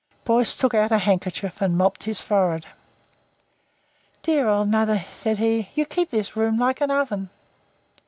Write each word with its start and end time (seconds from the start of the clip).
Boyce 0.25 0.57
took 0.57 0.73
out 0.73 0.91
a 0.91 0.97
handkerchief 0.97 1.61
and 1.61 1.77
mopped 1.77 2.05
his 2.05 2.23
forehead. 2.23 2.65
"Dear 4.23 4.47
old 4.47 4.69
mother," 4.69 5.05
said 5.11 5.37
he, 5.37 5.69
"you 5.75 5.85
keep 5.85 6.09
this 6.09 6.35
room 6.35 6.57
like 6.57 6.81
an 6.81 6.89
oven." 6.89 7.29